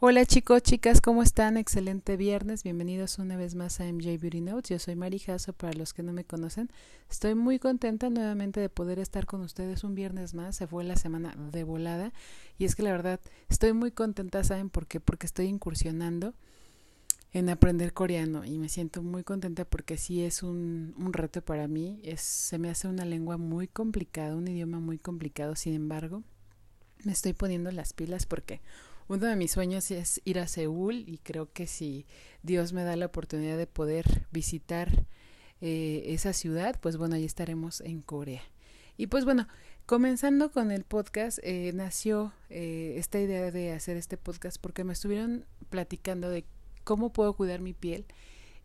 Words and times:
Hola 0.00 0.24
chicos, 0.24 0.62
chicas, 0.62 1.00
¿cómo 1.00 1.24
están? 1.24 1.56
Excelente 1.56 2.16
viernes. 2.16 2.62
Bienvenidos 2.62 3.18
una 3.18 3.36
vez 3.36 3.56
más 3.56 3.80
a 3.80 3.84
MJ 3.84 4.16
Beauty 4.16 4.40
Notes. 4.40 4.70
Yo 4.70 4.78
soy 4.78 4.94
Mari 4.94 5.20
para 5.56 5.72
los 5.72 5.92
que 5.92 6.04
no 6.04 6.12
me 6.12 6.22
conocen. 6.22 6.70
Estoy 7.10 7.34
muy 7.34 7.58
contenta 7.58 8.08
nuevamente 8.08 8.60
de 8.60 8.68
poder 8.68 9.00
estar 9.00 9.26
con 9.26 9.40
ustedes 9.40 9.82
un 9.82 9.96
viernes 9.96 10.34
más. 10.34 10.54
Se 10.54 10.68
fue 10.68 10.84
la 10.84 10.94
semana 10.94 11.34
de 11.50 11.64
volada. 11.64 12.12
Y 12.58 12.64
es 12.64 12.76
que 12.76 12.84
la 12.84 12.92
verdad, 12.92 13.18
estoy 13.48 13.72
muy 13.72 13.90
contenta, 13.90 14.44
¿saben 14.44 14.70
por 14.70 14.86
qué? 14.86 15.00
Porque 15.00 15.26
estoy 15.26 15.46
incursionando 15.46 16.32
en 17.32 17.48
aprender 17.48 17.92
coreano 17.92 18.44
y 18.44 18.56
me 18.60 18.68
siento 18.68 19.02
muy 19.02 19.24
contenta 19.24 19.64
porque 19.64 19.98
sí 19.98 20.22
es 20.22 20.44
un, 20.44 20.94
un 20.96 21.12
reto 21.12 21.42
para 21.42 21.66
mí. 21.66 21.98
Es, 22.04 22.20
se 22.20 22.58
me 22.58 22.70
hace 22.70 22.86
una 22.86 23.04
lengua 23.04 23.36
muy 23.36 23.66
complicada, 23.66 24.36
un 24.36 24.46
idioma 24.46 24.78
muy 24.78 24.98
complicado. 24.98 25.56
Sin 25.56 25.74
embargo, 25.74 26.22
me 27.02 27.10
estoy 27.10 27.32
poniendo 27.32 27.72
las 27.72 27.92
pilas 27.94 28.26
porque 28.26 28.60
uno 29.08 29.26
de 29.26 29.36
mis 29.36 29.52
sueños 29.52 29.90
es 29.90 30.20
ir 30.24 30.38
a 30.38 30.46
Seúl 30.46 31.04
y 31.06 31.18
creo 31.18 31.52
que 31.52 31.66
si 31.66 32.06
Dios 32.42 32.72
me 32.72 32.84
da 32.84 32.96
la 32.96 33.06
oportunidad 33.06 33.56
de 33.56 33.66
poder 33.66 34.26
visitar 34.30 35.06
eh, 35.60 36.04
esa 36.06 36.32
ciudad, 36.32 36.78
pues 36.80 36.96
bueno, 36.96 37.16
ahí 37.16 37.24
estaremos 37.24 37.80
en 37.80 38.02
Corea. 38.02 38.42
Y 38.96 39.06
pues 39.06 39.24
bueno, 39.24 39.48
comenzando 39.86 40.50
con 40.50 40.70
el 40.70 40.84
podcast, 40.84 41.38
eh, 41.42 41.72
nació 41.74 42.32
eh, 42.50 42.94
esta 42.98 43.18
idea 43.20 43.50
de 43.50 43.72
hacer 43.72 43.96
este 43.96 44.16
podcast 44.16 44.60
porque 44.60 44.84
me 44.84 44.92
estuvieron 44.92 45.46
platicando 45.70 46.28
de 46.30 46.44
cómo 46.84 47.12
puedo 47.12 47.34
cuidar 47.34 47.60
mi 47.60 47.74
piel 47.74 48.06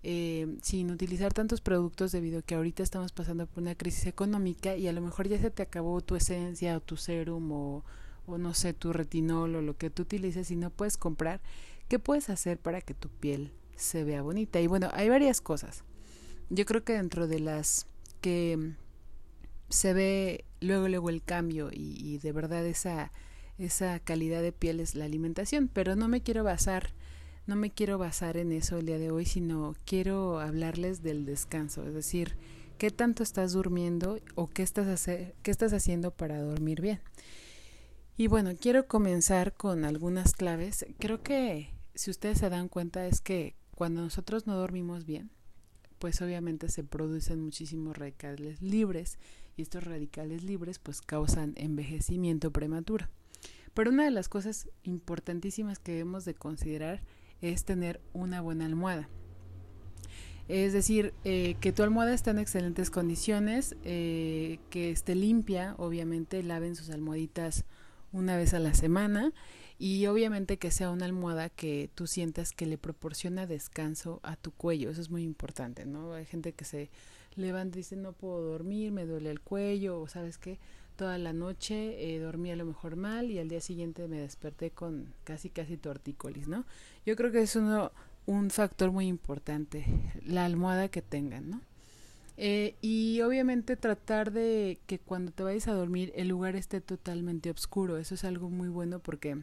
eh, 0.06 0.58
sin 0.62 0.92
utilizar 0.92 1.32
tantos 1.34 1.62
productos 1.62 2.12
debido 2.12 2.40
a 2.40 2.42
que 2.42 2.56
ahorita 2.56 2.84
estamos 2.84 3.14
pasando 3.14 3.48
por 3.48 3.64
una 3.64 3.76
crisis 3.76 4.06
económica 4.06 4.76
y 4.76 4.90
a 4.90 4.92
lo 4.92 5.00
mejor 5.00 5.30
ya 5.30 5.40
se 5.40 5.50
te 5.50 5.64
acabó 5.64 6.02
tu 6.02 6.18
esencia 6.18 6.76
o 6.76 6.82
tu 6.82 6.98
serum 6.98 7.50
o 7.54 7.86
o 8.26 8.38
no 8.38 8.54
sé, 8.54 8.74
tu 8.74 8.94
retinol 8.94 9.56
o 9.56 9.62
lo 9.62 9.78
que 9.78 9.90
tú 9.90 10.04
utilices 10.04 10.52
y 10.52 10.56
no 10.56 10.70
puedes 10.70 10.98
comprar, 10.98 11.42
¿qué 11.88 12.00
puedes 12.00 12.30
hacer 12.30 12.58
para 12.58 12.82
que 12.82 12.94
tu 12.94 13.10
piel 13.10 13.52
se 13.76 14.04
vea 14.04 14.22
bonita? 14.22 14.60
Y 14.62 14.68
bueno, 14.68 14.90
hay 14.94 15.10
varias 15.10 15.42
cosas. 15.42 15.84
Yo 16.50 16.66
creo 16.66 16.84
que 16.84 16.94
dentro 16.94 17.28
de 17.28 17.40
las 17.40 17.88
que 18.22 18.74
se 19.70 19.94
ve 19.94 20.46
luego 20.62 20.88
luego 20.88 21.10
el 21.10 21.24
cambio 21.24 21.70
y, 21.72 21.98
y 22.00 22.20
de 22.20 22.32
verdad 22.32 22.66
esa 22.66 23.12
esa 23.58 24.00
calidad 24.00 24.42
de 24.42 24.52
piel 24.52 24.80
es 24.80 24.96
la 24.96 25.06
alimentación, 25.06 25.70
pero 25.72 25.96
no 25.96 26.08
me 26.08 26.22
quiero 26.22 26.44
basar 26.44 26.94
no 27.46 27.56
me 27.56 27.72
quiero 27.72 27.98
basar 27.98 28.38
en 28.38 28.52
eso 28.52 28.78
el 28.78 28.86
día 28.86 29.00
de 29.00 29.12
hoy, 29.12 29.26
sino 29.26 29.76
quiero 29.86 30.40
hablarles 30.40 31.04
del 31.04 31.26
descanso, 31.26 31.86
es 31.86 31.94
decir, 31.94 32.38
qué 32.78 32.90
tanto 32.90 33.22
estás 33.22 33.54
durmiendo 33.54 34.20
o 34.36 34.50
qué 34.50 34.64
estás, 34.64 34.88
hacer, 34.88 35.36
qué 35.44 35.52
estás 35.52 35.74
haciendo 35.74 36.12
para 36.12 36.42
dormir 36.42 36.82
bien. 36.82 37.02
Y 38.16 38.28
bueno, 38.28 38.52
quiero 38.60 38.88
comenzar 38.88 39.54
con 39.54 39.86
algunas 39.86 40.34
claves. 40.34 40.86
Creo 41.00 41.24
que 41.24 41.72
si 41.96 42.12
ustedes 42.12 42.38
se 42.38 42.50
dan 42.50 42.70
cuenta 42.70 43.08
es 43.08 43.22
que 43.22 43.56
cuando 43.76 44.02
nosotros 44.02 44.46
no 44.46 44.56
dormimos 44.56 45.06
bien, 45.06 45.32
pues 45.98 46.22
obviamente 46.22 46.70
se 46.70 46.84
producen 46.84 47.42
muchísimos 47.42 47.98
radicales 47.98 48.62
libres 48.62 49.18
y 49.58 49.64
estos 49.64 49.84
radicales 49.84 50.44
libres 50.44 50.78
pues 50.78 51.02
causan 51.02 51.54
envejecimiento 51.56 52.52
prematuro. 52.52 53.08
Pero 53.74 53.90
una 53.90 54.06
de 54.06 54.12
las 54.12 54.30
cosas 54.30 54.70
importantísimas 54.84 55.80
que 55.80 55.94
debemos 55.94 56.24
de 56.24 56.36
considerar 56.36 57.02
es 57.42 57.66
tener 57.66 58.00
una 58.14 58.42
buena 58.42 58.66
almohada. 58.66 59.10
Es 60.48 60.74
decir, 60.74 61.14
eh, 61.24 61.56
que 61.62 61.72
tu 61.72 61.82
almohada 61.82 62.14
esté 62.14 62.30
en 62.30 62.38
excelentes 62.38 62.92
condiciones, 62.92 63.76
eh, 63.84 64.60
que 64.70 64.92
esté 64.92 65.16
limpia, 65.16 65.74
obviamente 65.80 66.44
laven 66.44 66.76
sus 66.76 66.92
almohaditas 66.92 67.66
una 68.14 68.38
vez 68.38 68.54
a 68.54 68.60
la 68.60 68.74
semana 68.74 69.34
y 69.78 70.06
obviamente 70.06 70.58
que 70.58 70.72
sea 70.72 70.92
una 70.92 71.06
almohada 71.06 71.50
que 71.50 71.90
tú 71.94 72.08
sientas 72.08 72.54
que 72.54 72.66
le 72.66 72.78
proporciona 72.78 73.48
descanso 73.48 74.20
a 74.24 74.38
tu 74.38 74.52
cuello, 74.52 74.92
eso 74.92 75.02
es 75.02 75.10
muy 75.10 75.24
importante, 75.24 75.86
¿no? 75.86 76.14
Hay 76.14 76.26
gente 76.26 76.54
que 76.54 76.64
se 76.64 76.90
levanta 77.36 77.78
y 77.78 77.82
dice 77.82 77.96
no 77.96 78.14
puedo 78.14 78.42
dormir, 78.42 78.92
me 78.92 79.06
duele 79.06 79.32
el 79.32 79.42
cuello 79.42 80.00
o 80.00 80.08
sabes 80.08 80.38
qué, 80.38 80.60
toda 80.96 81.18
la 81.18 81.34
noche 81.34 82.16
eh, 82.16 82.20
dormí 82.20 82.52
a 82.52 82.56
lo 82.56 82.66
mejor 82.66 82.96
mal 82.96 83.32
y 83.32 83.40
al 83.40 83.50
día 83.50 83.62
siguiente 83.62 84.08
me 84.08 84.20
desperté 84.20 84.72
con 84.72 85.14
casi 85.24 85.50
casi 85.50 85.78
tortícolis, 85.78 86.48
¿no? 86.48 86.66
Yo 87.06 87.16
creo 87.16 87.32
que 87.32 87.42
es 87.42 87.56
uno, 87.56 87.92
un 88.26 88.52
factor 88.52 88.92
muy 88.92 89.08
importante, 89.08 89.86
la 90.24 90.46
almohada 90.46 90.88
que 90.90 91.02
tengan, 91.02 91.50
¿no? 91.50 91.62
Eh, 92.36 92.76
y 92.82 93.22
obviamente 93.22 93.76
tratar 93.76 94.32
de 94.32 94.80
que 94.88 95.00
cuando 95.00 95.32
te 95.32 95.44
vayas 95.44 95.68
a 95.68 95.74
dormir 95.74 96.12
el 96.16 96.30
lugar 96.30 96.56
esté 96.56 96.82
totalmente 96.82 97.52
oscuro. 97.52 97.98
Eso 97.98 98.16
es 98.16 98.24
algo 98.24 98.50
muy 98.50 98.70
bueno 98.70 99.00
porque 99.00 99.38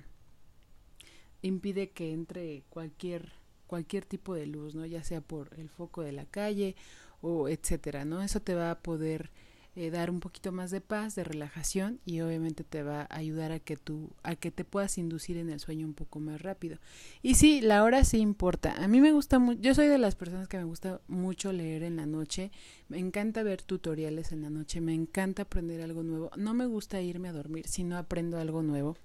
impide 1.42 1.90
que 1.90 2.12
entre 2.12 2.64
cualquier 2.68 3.32
cualquier 3.66 4.04
tipo 4.04 4.34
de 4.34 4.46
luz, 4.46 4.74
¿no? 4.74 4.84
Ya 4.84 5.04
sea 5.04 5.20
por 5.20 5.54
el 5.56 5.68
foco 5.68 6.02
de 6.02 6.10
la 6.10 6.26
calle 6.26 6.74
o 7.20 7.48
etcétera, 7.48 8.04
¿no? 8.04 8.20
Eso 8.20 8.40
te 8.40 8.56
va 8.56 8.72
a 8.72 8.80
poder 8.80 9.30
eh, 9.76 9.90
dar 9.90 10.10
un 10.10 10.18
poquito 10.18 10.50
más 10.50 10.72
de 10.72 10.80
paz, 10.80 11.14
de 11.14 11.22
relajación 11.22 12.00
y 12.04 12.22
obviamente 12.22 12.64
te 12.64 12.82
va 12.82 13.02
a 13.02 13.16
ayudar 13.16 13.52
a 13.52 13.60
que 13.60 13.76
tú, 13.76 14.10
a 14.24 14.34
que 14.34 14.50
te 14.50 14.64
puedas 14.64 14.98
inducir 14.98 15.36
en 15.36 15.48
el 15.48 15.60
sueño 15.60 15.86
un 15.86 15.94
poco 15.94 16.18
más 16.18 16.42
rápido. 16.42 16.78
Y 17.22 17.36
sí, 17.36 17.60
la 17.60 17.84
hora 17.84 18.02
sí 18.04 18.18
importa. 18.18 18.74
A 18.82 18.88
mí 18.88 19.00
me 19.00 19.12
gusta 19.12 19.38
mucho, 19.38 19.60
yo 19.60 19.72
soy 19.74 19.86
de 19.86 19.98
las 19.98 20.16
personas 20.16 20.48
que 20.48 20.58
me 20.58 20.64
gusta 20.64 21.00
mucho 21.06 21.52
leer 21.52 21.84
en 21.84 21.96
la 21.96 22.06
noche, 22.06 22.50
me 22.88 22.98
encanta 22.98 23.44
ver 23.44 23.62
tutoriales 23.62 24.32
en 24.32 24.42
la 24.42 24.50
noche, 24.50 24.80
me 24.80 24.92
encanta 24.92 25.42
aprender 25.42 25.80
algo 25.82 26.02
nuevo. 26.02 26.32
No 26.36 26.52
me 26.52 26.66
gusta 26.66 27.00
irme 27.00 27.28
a 27.28 27.32
dormir 27.32 27.68
si 27.68 27.84
no 27.84 27.96
aprendo 27.96 28.38
algo 28.38 28.62
nuevo 28.64 28.96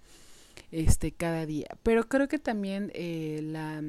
este 0.72 1.12
cada 1.12 1.46
día. 1.46 1.68
Pero 1.84 2.10
creo 2.10 2.28
que 2.28 2.40
también 2.40 2.92
eh, 2.96 3.42
la, 3.44 3.84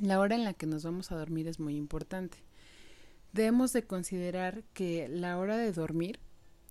la 0.00 0.20
hora 0.20 0.36
en 0.36 0.44
la 0.44 0.54
que 0.54 0.66
nos 0.66 0.84
vamos 0.84 1.12
a 1.12 1.16
dormir 1.16 1.48
es 1.48 1.60
muy 1.60 1.76
importante 1.76 2.38
debemos 3.32 3.72
de 3.72 3.84
considerar 3.84 4.64
que 4.72 5.08
la 5.08 5.38
hora 5.38 5.56
de 5.56 5.72
dormir 5.72 6.20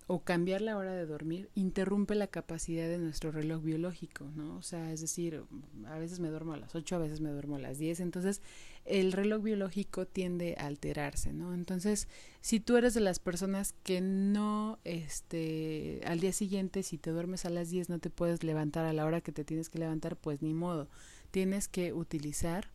o 0.06 0.24
cambiar 0.24 0.60
la 0.60 0.76
hora 0.76 0.92
de 0.92 1.06
dormir 1.06 1.48
interrumpe 1.54 2.14
la 2.14 2.26
capacidad 2.26 2.88
de 2.88 2.98
nuestro 2.98 3.30
reloj 3.30 3.62
biológico, 3.62 4.24
¿no? 4.34 4.56
O 4.56 4.62
sea, 4.62 4.92
es 4.92 5.00
decir, 5.00 5.42
a 5.86 5.98
veces 5.98 6.20
me 6.20 6.28
duermo 6.28 6.52
a 6.52 6.56
las 6.56 6.74
8, 6.74 6.96
a 6.96 6.98
veces 6.98 7.20
me 7.20 7.30
duermo 7.30 7.56
a 7.56 7.60
las 7.60 7.78
10, 7.78 8.00
entonces 8.00 8.42
el 8.84 9.12
reloj 9.12 9.42
biológico 9.42 10.06
tiende 10.06 10.56
a 10.58 10.66
alterarse, 10.66 11.32
¿no? 11.32 11.54
Entonces, 11.54 12.08
si 12.40 12.58
tú 12.58 12.76
eres 12.76 12.94
de 12.94 13.00
las 13.00 13.20
personas 13.20 13.74
que 13.84 14.00
no, 14.00 14.80
este, 14.84 16.00
al 16.04 16.20
día 16.20 16.32
siguiente, 16.32 16.82
si 16.82 16.98
te 16.98 17.10
duermes 17.10 17.44
a 17.44 17.50
las 17.50 17.70
10, 17.70 17.88
no 17.88 17.98
te 18.00 18.10
puedes 18.10 18.42
levantar 18.42 18.84
a 18.84 18.92
la 18.92 19.06
hora 19.06 19.20
que 19.20 19.32
te 19.32 19.44
tienes 19.44 19.68
que 19.68 19.78
levantar, 19.78 20.16
pues 20.16 20.42
ni 20.42 20.52
modo, 20.52 20.88
tienes 21.30 21.68
que 21.68 21.92
utilizar 21.92 22.71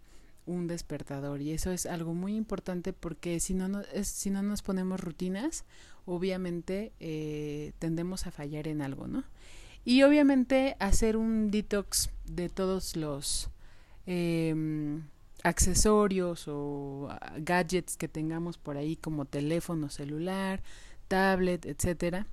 un 0.47 0.68
despertador 0.68 1.41
y 1.41 1.52
eso 1.52 1.72
es 1.72 1.85
algo 1.85 2.13
muy 2.13 2.35
importante 2.35 2.94
porque 2.94 3.40
si 3.40 3.53
no, 3.53 3.68
no, 3.68 3.81
es, 3.94 4.08
si 4.08 4.31
no 4.31 4.41
nos 4.41 4.63
ponemos 4.63 5.00
rutinas, 5.00 5.66
obviamente 6.06 6.94
eh, 7.00 7.74
tendemos 7.80 8.25
a 8.25 8.31
fallar 8.31 8.68
en 8.68 8.81
algo, 8.81 9.07
¿no? 9.07 9.24
Y 9.86 10.03
obviamente 10.03 10.75
hacer 10.80 11.16
un 11.16 11.52
detox 11.52 12.09
de 12.25 12.50
todos 12.50 12.96
los 12.96 13.50
eh, 14.06 15.00
accesorios 15.44 16.47
o 16.47 17.07
ah, 17.09 17.34
gadgets 17.38 17.97
que 17.97 18.07
tengamos 18.07 18.57
por 18.57 18.78
ahí 18.78 18.96
como 18.96 19.25
teléfono 19.25 19.90
celular, 19.90 20.62
tablet, 21.07 21.66
etcétera. 21.66 22.28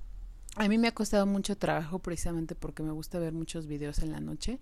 A 0.56 0.68
mí 0.68 0.78
me 0.78 0.88
ha 0.88 0.94
costado 0.94 1.26
mucho 1.26 1.56
trabajo 1.56 1.98
precisamente 1.98 2.54
porque 2.54 2.82
me 2.82 2.92
gusta 2.92 3.18
ver 3.18 3.32
muchos 3.32 3.66
videos 3.66 3.98
en 4.00 4.12
la 4.12 4.20
noche, 4.20 4.58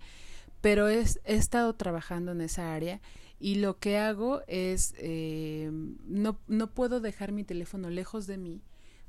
pero 0.61 0.87
es, 0.87 1.19
he 1.25 1.35
estado 1.35 1.73
trabajando 1.73 2.31
en 2.31 2.41
esa 2.41 2.73
área 2.73 2.99
y 3.43 3.55
lo 3.55 3.77
que 3.77 3.97
hago 3.97 4.41
es, 4.47 4.95
eh, 4.99 5.69
no, 6.05 6.39
no 6.47 6.73
puedo 6.73 7.01
dejar 7.01 7.33
mi 7.33 7.43
teléfono 7.43 7.89
lejos 7.89 8.25
de 8.25 8.37
mí 8.37 8.61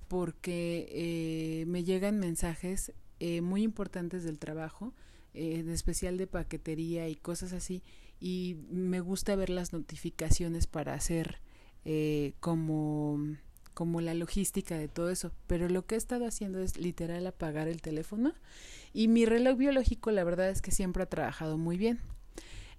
porque 0.08 0.88
eh, 0.90 1.66
me 1.66 1.84
llegan 1.84 2.18
mensajes 2.18 2.92
eh, 3.20 3.42
muy 3.42 3.62
importantes 3.62 4.24
del 4.24 4.40
trabajo, 4.40 4.92
eh, 5.34 5.62
de 5.62 5.72
especial 5.72 6.18
de 6.18 6.26
paquetería 6.26 7.08
y 7.08 7.14
cosas 7.14 7.52
así, 7.52 7.84
y 8.18 8.56
me 8.70 8.98
gusta 8.98 9.36
ver 9.36 9.50
las 9.50 9.72
notificaciones 9.72 10.66
para 10.66 10.94
hacer 10.94 11.40
eh, 11.84 12.32
como 12.40 13.20
como 13.72 14.00
la 14.00 14.14
logística 14.14 14.76
de 14.76 14.88
todo 14.88 15.10
eso, 15.10 15.30
pero 15.46 15.68
lo 15.68 15.86
que 15.86 15.94
he 15.94 15.98
estado 15.98 16.26
haciendo 16.26 16.58
es 16.60 16.76
literal 16.76 17.24
apagar 17.28 17.68
el 17.68 17.82
teléfono 17.82 18.34
y 18.92 19.06
mi 19.06 19.26
reloj 19.26 19.56
biológico 19.58 20.10
la 20.10 20.24
verdad 20.24 20.50
es 20.50 20.60
que 20.60 20.72
siempre 20.72 21.04
ha 21.04 21.06
trabajado 21.06 21.56
muy 21.56 21.76
bien. 21.78 22.00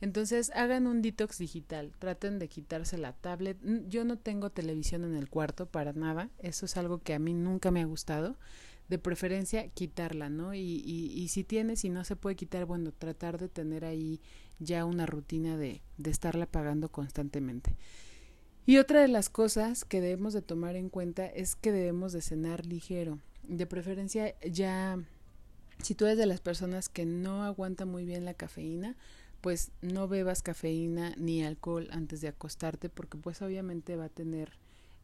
Entonces 0.01 0.51
hagan 0.55 0.87
un 0.87 1.01
detox 1.01 1.37
digital, 1.37 1.93
traten 1.99 2.39
de 2.39 2.47
quitarse 2.47 2.97
la 2.97 3.13
tablet. 3.13 3.57
Yo 3.87 4.05
no 4.05 4.17
tengo 4.17 4.49
televisión 4.49 5.03
en 5.03 5.15
el 5.15 5.29
cuarto 5.29 5.67
para 5.67 5.93
nada, 5.93 6.29
eso 6.39 6.65
es 6.65 6.77
algo 6.77 6.99
que 6.99 7.13
a 7.13 7.19
mí 7.19 7.33
nunca 7.33 7.71
me 7.71 7.81
ha 7.81 7.85
gustado. 7.85 8.35
De 8.89 8.99
preferencia 8.99 9.67
quitarla, 9.69 10.29
¿no? 10.29 10.53
Y, 10.53 10.59
y, 10.59 11.11
y 11.11 11.29
si 11.29 11.43
tienes 11.43 11.83
y 11.85 11.89
no 11.89 12.03
se 12.03 12.15
puede 12.15 12.35
quitar, 12.35 12.65
bueno, 12.65 12.91
tratar 12.91 13.39
de 13.39 13.49
tener 13.49 13.83
ahí 13.83 14.21
ya 14.59 14.85
una 14.85 15.07
rutina 15.07 15.57
de, 15.57 15.81
de 15.97 16.11
estarla 16.11 16.45
pagando 16.45 16.89
constantemente. 16.89 17.75
Y 18.67 18.77
otra 18.77 19.01
de 19.01 19.07
las 19.07 19.29
cosas 19.29 19.85
que 19.85 20.01
debemos 20.01 20.33
de 20.33 20.41
tomar 20.41 20.75
en 20.75 20.89
cuenta 20.89 21.25
es 21.25 21.55
que 21.55 21.71
debemos 21.71 22.13
de 22.13 22.21
cenar 22.21 22.65
ligero. 22.65 23.19
De 23.43 23.67
preferencia 23.67 24.39
ya, 24.41 24.99
si 25.81 25.93
tú 25.93 26.05
eres 26.05 26.17
de 26.17 26.25
las 26.25 26.41
personas 26.41 26.89
que 26.89 27.05
no 27.05 27.43
aguanta 27.43 27.85
muy 27.85 28.05
bien 28.05 28.25
la 28.25 28.33
cafeína, 28.33 28.95
pues 29.45 29.71
no 29.83 30.07
bebas 30.07 30.41
cafeína 30.41 31.13
ni 31.17 31.43
alcohol 31.43 31.87
antes 31.91 32.19
de 32.19 32.29
acostarte 32.29 32.89
porque 32.89 33.15
pues 33.15 33.43
obviamente 33.43 33.95
va 33.95 34.05
a 34.05 34.09
tener 34.09 34.57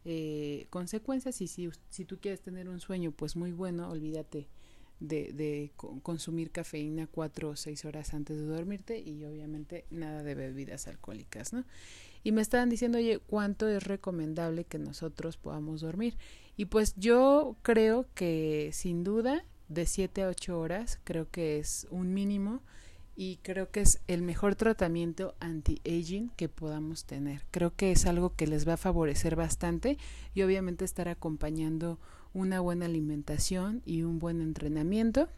eh, 0.04 0.66
consecuencias 0.68 1.40
y 1.40 1.46
si, 1.46 1.70
si 1.88 2.04
tú 2.04 2.18
quieres 2.18 2.40
tener 2.40 2.68
un 2.68 2.80
sueño 2.80 3.12
pues 3.12 3.36
muy 3.36 3.52
bueno, 3.52 3.88
olvídate 3.88 4.48
de, 4.98 5.32
de 5.32 5.70
consumir 6.02 6.50
cafeína 6.50 7.06
cuatro 7.06 7.50
o 7.50 7.56
seis 7.56 7.84
horas 7.84 8.14
antes 8.14 8.36
de 8.36 8.46
dormirte 8.46 8.98
y 8.98 9.24
obviamente 9.24 9.84
nada 9.90 10.24
de 10.24 10.34
bebidas 10.34 10.88
alcohólicas, 10.88 11.52
¿no? 11.52 11.64
Y 12.24 12.32
me 12.32 12.42
estaban 12.42 12.68
diciendo, 12.68 12.98
oye, 12.98 13.20
¿cuánto 13.20 13.68
es 13.68 13.84
recomendable 13.84 14.64
que 14.64 14.80
nosotros 14.80 15.36
podamos 15.36 15.82
dormir? 15.82 16.16
Y 16.56 16.64
pues 16.64 16.96
yo 16.96 17.54
creo 17.62 18.06
que 18.16 18.70
sin 18.72 19.04
duda 19.04 19.44
de 19.68 19.86
7 19.86 20.24
a 20.24 20.28
8 20.30 20.58
horas 20.58 20.98
creo 21.04 21.30
que 21.30 21.60
es 21.60 21.86
un 21.92 22.12
mínimo 22.12 22.60
y 23.14 23.36
creo 23.42 23.70
que 23.70 23.80
es 23.80 24.00
el 24.08 24.22
mejor 24.22 24.54
tratamiento 24.54 25.34
anti-aging 25.40 26.30
que 26.30 26.48
podamos 26.48 27.04
tener. 27.04 27.44
Creo 27.50 27.74
que 27.74 27.92
es 27.92 28.06
algo 28.06 28.34
que 28.34 28.46
les 28.46 28.66
va 28.66 28.74
a 28.74 28.78
favorecer 28.78 29.36
bastante 29.36 29.98
y 30.34 30.42
obviamente 30.42 30.84
estar 30.84 31.08
acompañando 31.08 31.98
una 32.32 32.60
buena 32.60 32.86
alimentación 32.86 33.82
y 33.84 34.02
un 34.02 34.18
buen 34.18 34.40
entrenamiento. 34.40 35.28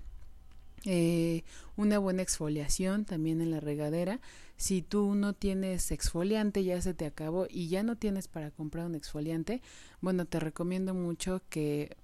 Eh, 0.87 1.45
una 1.77 1.99
buena 1.99 2.23
exfoliación 2.23 3.07
también 3.07 3.41
en 3.41 3.51
la 3.51 3.59
regadera. 3.59 4.21
Si 4.57 4.83
tú 4.83 5.15
no 5.15 5.33
tienes 5.33 5.91
exfoliante, 5.91 6.63
ya 6.63 6.81
se 6.81 6.95
te 6.95 7.07
acabó 7.07 7.47
y 7.49 7.69
ya 7.69 7.83
no 7.83 7.97
tienes 7.97 8.29
para 8.29 8.51
comprar 8.51 8.87
un 8.87 8.95
exfoliante, 8.95 9.63
bueno, 10.01 10.27
te 10.27 10.39
recomiendo 10.39 10.95
mucho 10.95 11.43
que 11.49 11.97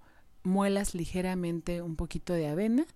muelas 0.43 0.95
ligeramente 0.95 1.83
un 1.83 1.95
poquito 1.97 2.33
de 2.33 2.49
avena, 2.49 2.87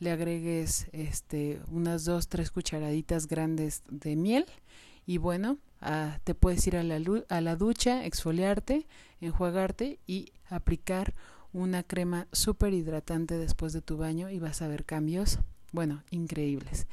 le 0.00 0.10
agregues 0.10 0.88
este 0.92 1.60
unas 1.70 2.04
dos 2.04 2.28
tres 2.28 2.50
cucharaditas 2.50 3.28
grandes 3.28 3.82
de 3.88 4.16
miel 4.16 4.46
y 5.06 5.18
bueno 5.18 5.58
ah, 5.80 6.18
te 6.24 6.34
puedes 6.34 6.66
ir 6.66 6.76
a 6.76 6.82
la, 6.82 7.00
a 7.28 7.40
la 7.40 7.56
ducha 7.56 8.04
exfoliarte 8.04 8.86
enjuagarte 9.20 10.00
y 10.06 10.32
aplicar 10.48 11.14
una 11.52 11.82
crema 11.82 12.26
súper 12.32 12.72
hidratante 12.72 13.36
después 13.36 13.72
de 13.72 13.82
tu 13.82 13.96
baño 13.98 14.30
y 14.30 14.38
vas 14.38 14.62
a 14.62 14.68
ver 14.68 14.84
cambios 14.84 15.38
bueno 15.72 16.02
increíbles. 16.10 16.86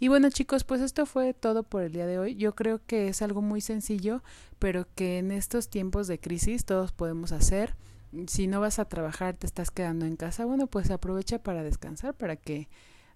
Y 0.00 0.08
bueno 0.08 0.30
chicos 0.30 0.64
pues 0.64 0.80
esto 0.80 1.06
fue 1.06 1.34
todo 1.34 1.62
por 1.62 1.82
el 1.82 1.92
día 1.92 2.06
de 2.06 2.18
hoy. 2.18 2.34
Yo 2.34 2.54
creo 2.54 2.80
que 2.84 3.08
es 3.08 3.22
algo 3.22 3.42
muy 3.42 3.60
sencillo 3.60 4.22
pero 4.58 4.86
que 4.94 5.18
en 5.18 5.30
estos 5.32 5.68
tiempos 5.68 6.06
de 6.06 6.18
crisis 6.18 6.64
todos 6.64 6.92
podemos 6.92 7.32
hacer 7.32 7.76
si 8.26 8.46
no 8.46 8.60
vas 8.60 8.78
a 8.78 8.86
trabajar, 8.86 9.36
te 9.36 9.46
estás 9.46 9.70
quedando 9.70 10.06
en 10.06 10.16
casa, 10.16 10.44
bueno, 10.44 10.66
pues 10.66 10.90
aprovecha 10.90 11.42
para 11.42 11.62
descansar, 11.62 12.14
para 12.14 12.36
que 12.36 12.68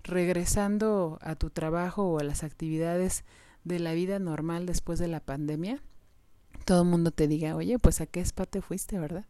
regresando 0.03 1.19
a 1.23 1.35
tu 1.35 1.51
trabajo 1.51 2.05
o 2.05 2.19
a 2.19 2.25
las 2.25 2.45
actividades 2.45 3.25
de 3.65 3.79
la 3.79 3.93
vida 3.93 4.19
normal 4.19 4.67
después 4.67 4.99
de 4.99 5.09
la 5.09 5.21
pandemia, 5.21 5.83
todo 6.65 6.83
el 6.83 6.89
mundo 6.89 7.11
te 7.11 7.29
diga, 7.29 7.57
oye, 7.57 7.79
pues 7.79 8.01
a 8.01 8.07
qué 8.07 8.21
spa 8.21 8.47
te 8.47 8.61
fuiste, 8.61 8.99
¿verdad? 8.99 9.27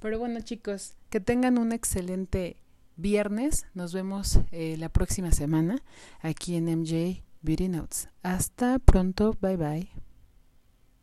Pero 0.00 0.18
bueno, 0.18 0.40
chicos, 0.40 0.96
que 1.08 1.20
tengan 1.20 1.58
un 1.58 1.72
excelente 1.72 2.56
viernes. 2.96 3.66
Nos 3.74 3.92
vemos 3.92 4.40
eh, 4.52 4.76
la 4.78 4.88
próxima 4.88 5.32
semana 5.32 5.82
aquí 6.20 6.56
en 6.56 6.66
MJ 6.66 7.22
Beauty 7.42 7.68
Notes. 7.68 8.08
Hasta 8.22 8.78
pronto, 8.78 9.36
bye 9.40 9.56
bye. 9.56 10.03